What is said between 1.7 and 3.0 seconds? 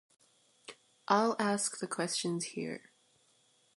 the questions here.